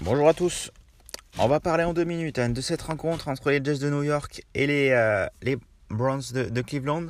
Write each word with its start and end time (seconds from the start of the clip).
Bonjour 0.00 0.28
à 0.28 0.34
tous. 0.34 0.70
On 1.38 1.48
va 1.48 1.58
parler 1.58 1.82
en 1.82 1.94
deux 1.94 2.04
minutes 2.04 2.38
hein, 2.38 2.50
de 2.50 2.60
cette 2.60 2.82
rencontre 2.82 3.26
entre 3.26 3.50
les 3.50 3.56
Jets 3.56 3.78
de 3.78 3.90
New 3.90 4.04
York 4.04 4.42
et 4.54 4.68
les, 4.68 4.90
euh, 4.90 5.26
Browns 5.90 6.22
de, 6.32 6.60
Cleveland. 6.62 7.08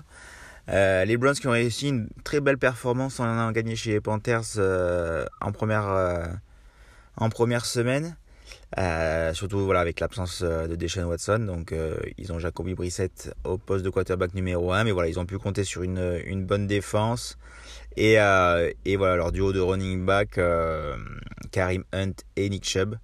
Euh, 0.70 1.04
les 1.04 1.18
Browns 1.18 1.34
qui 1.34 1.46
ont 1.46 1.50
réussi 1.50 1.88
une 1.88 2.08
très 2.24 2.40
belle 2.40 2.56
performance 2.56 3.20
en 3.20 3.24
ayant 3.26 3.52
gagné 3.52 3.76
chez 3.76 3.90
les 3.90 4.00
Panthers 4.00 4.56
euh, 4.56 5.26
en, 5.42 5.48
en 7.18 7.28
première 7.28 7.66
semaine 7.66 8.16
surtout 9.34 9.60
voilà, 9.60 9.80
avec 9.80 10.00
l'absence 10.00 10.42
de 10.42 10.74
Deshaun 10.74 11.04
Watson. 11.04 11.38
Donc 11.40 11.74
ils 12.18 12.32
ont 12.32 12.38
Jacoby 12.38 12.74
Brissett 12.74 13.34
au 13.44 13.58
poste 13.58 13.84
de 13.84 13.90
quarterback 13.90 14.34
numéro 14.34 14.72
1. 14.72 14.84
Mais 14.84 14.92
voilà, 14.92 15.08
ils 15.08 15.18
ont 15.18 15.26
pu 15.26 15.38
compter 15.38 15.64
sur 15.64 15.82
une, 15.82 16.44
bonne 16.46 16.66
défense. 16.66 17.38
Et, 17.96 18.16
voilà, 18.16 19.16
leur 19.16 19.32
duo 19.32 19.52
de 19.52 19.60
running 19.60 20.04
back, 20.04 20.38
Karim 21.50 21.84
Hunt 21.92 22.14
et 22.36 22.48
Nick 22.48 22.64
Chubb. 22.64 22.96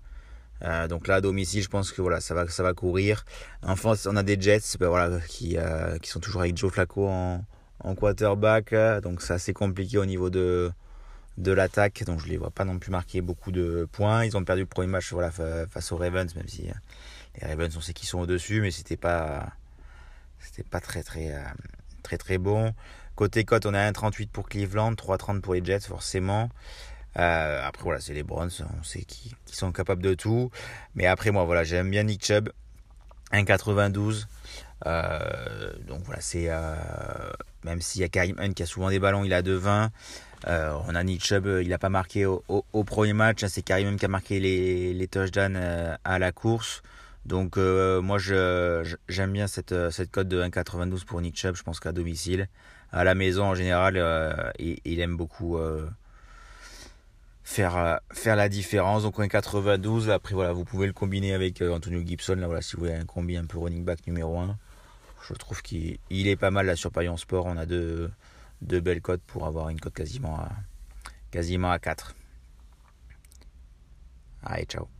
Euh, 0.65 0.87
donc 0.89 1.09
là, 1.09 1.17
à 1.17 1.21
domicile, 1.21 1.63
je 1.63 1.69
pense 1.69 1.93
que 1.93 2.03
voilà, 2.03 2.21
ça 2.21 2.35
va, 2.35 2.75
courir. 2.75 3.25
Enfin, 3.63 3.95
on 4.07 4.17
a 4.17 4.23
des 4.23 4.41
Jets 4.41 4.77
ben 4.79 4.89
voilà, 4.89 5.19
qui, 5.29 5.57
euh, 5.57 5.99
qui 5.99 6.11
sont 6.11 6.21
toujours 6.21 6.43
avec 6.43 6.57
Joe 6.57 6.73
Flacco 6.73 7.07
en, 7.09 7.45
en 7.81 7.95
quarterback. 7.95 8.75
Donc 9.03 9.23
c'est 9.23 9.35
assez 9.35 9.53
compliqué 9.53 9.99
au 9.99 10.07
niveau 10.07 10.31
de, 10.31 10.71
de 11.39 11.53
l'attaque. 11.53 12.05
Donc 12.05 12.21
je 12.21 12.29
les 12.29 12.37
vois 12.37 12.51
pas 12.51 12.65
non 12.65 12.79
plus 12.79 12.91
marquer 12.91 13.21
beaucoup 13.21 13.53
de 13.53 13.89
points. 13.91 14.25
Ils 14.25 14.37
ont 14.37 14.45
perdu 14.45 14.63
le 14.63 14.67
premier 14.67 14.89
match 14.89 15.13
voilà, 15.13 15.31
face 15.31 15.93
aux 15.93 15.97
Ravens, 15.97 16.35
même 16.35 16.49
si 16.49 16.69
euh, 16.69 16.73
les 17.41 17.49
Ravens, 17.49 17.77
on 17.77 17.81
sait 17.81 17.93
qu'ils 17.93 18.09
sont 18.09 18.21
au-dessus, 18.21 18.61
mais 18.61 18.71
c'était 18.71 18.97
pas, 18.97 19.53
c'était 20.39 20.65
pas 20.65 20.81
très, 20.81 21.03
très, 21.03 21.35
très, 22.03 22.19
très 22.19 22.39
bon. 22.39 22.75
Côté 23.15 23.45
cote, 23.45 23.67
on 23.67 23.75
a 23.75 23.91
1,38 23.91 24.29
pour 24.29 24.49
Cleveland, 24.49 24.93
3,30 24.93 25.41
pour 25.41 25.55
les 25.55 25.65
Jets, 25.65 25.81
forcément. 25.81 26.51
Euh, 27.19 27.67
après, 27.67 27.83
voilà, 27.85 28.01
c'est 28.01 28.15
les 28.15 28.23
Browns, 28.23 28.51
on 28.79 28.83
sait 28.83 29.03
qu'ils 29.03 29.35
sont 29.47 29.73
capables 29.73 30.03
de 30.03 30.15
tout. 30.15 30.51
Mais 30.95 31.07
après, 31.07 31.31
moi, 31.31 31.45
voilà, 31.45 31.63
j'aime 31.63 31.91
bien 31.91 32.05
Nick 32.05 32.25
Chubb, 32.25 32.51
1,92. 33.33 34.27
Euh, 34.87 35.73
donc 35.87 36.03
voilà, 36.05 36.21
c'est. 36.21 36.47
Euh, 36.49 36.75
même 37.65 37.81
s'il 37.81 38.01
y 38.01 38.05
a 38.05 38.09
Karim 38.09 38.39
Hunt 38.39 38.53
qui 38.53 38.63
a 38.63 38.67
souvent 38.67 38.91
des 38.91 38.99
ballons, 38.99 39.25
il 39.25 39.33
a 39.33 39.43
2,20. 39.43 39.91
Euh, 40.49 40.75
on 40.89 40.95
a 40.95 41.05
Nick 41.05 41.25
Chubb, 41.25 41.47
il 41.63 41.69
n'a 41.69 41.79
pas 41.79 41.89
marqué 41.89 42.27
au, 42.27 42.85
premier 42.85 43.13
match. 43.13 43.45
C'est 43.47 43.63
Karim 43.63 43.97
qui 43.97 44.05
a 44.05 44.09
marqué 44.09 44.41
les, 44.41 45.09
touchdowns 45.09 45.57
à 46.05 46.19
la 46.19 46.33
course. 46.33 46.83
Donc 47.27 47.57
moi 47.57 48.19
j'aime 48.19 49.33
bien 49.33 49.47
cette, 49.47 49.75
cette 49.91 50.11
cote 50.11 50.29
de 50.29 50.43
1,92 50.43 51.05
pour 51.05 51.21
Nick 51.21 51.37
Chubb. 51.37 51.55
Je 51.57 51.63
pense 51.63 51.81
qu'à 51.81 51.93
domicile, 51.93 52.49
à 52.91 53.05
la 53.05 53.15
maison 53.15 53.45
en 53.45 53.55
général, 53.55 53.97
il, 54.59 55.01
aime 55.01 55.17
beaucoup 55.17 55.59
faire, 57.45 57.77
euh, 57.77 58.35
la 58.35 58.49
différence. 58.49 59.03
Donc 59.03 59.19
un 59.21 59.29
92, 59.29 60.11
après 60.11 60.35
vous 60.53 60.65
pouvez 60.65 60.87
le 60.87 60.93
combiner 60.93 61.35
avec 61.35 61.63
euh, 61.63 61.75
Antonio 61.75 62.03
Gibson, 62.05 62.37
là 62.37 62.47
voilà, 62.47 62.63
si 62.63 62.77
vous 62.77 62.83
voulez 62.83 62.95
un 62.95 63.05
combi 63.05 63.37
un 63.37 63.45
peu 63.45 63.59
running 63.59 63.85
back 63.85 64.07
numéro 64.07 64.39
1. 64.39 64.57
Je 65.29 65.35
trouve 65.35 65.63
qu'il 65.63 65.99
est 66.11 66.37
pas 66.37 66.51
mal 66.51 66.67
là 66.67 66.77
sur 66.77 66.91
Payon 66.91 67.17
Sport. 67.17 67.47
On 67.47 67.57
a 67.57 67.67
deux, 67.67 68.11
deux 68.63 68.81
belles 68.81 69.03
cotes 69.03 69.23
pour 69.27 69.47
avoir 69.47 69.69
une 69.69 69.81
cote 69.81 69.95
quasiment 69.95 70.37
à, 70.39 70.51
quasiment 71.31 71.71
à 71.71 71.79
4. 71.79 72.15
Allez, 74.45 74.65
ciao. 74.65 74.92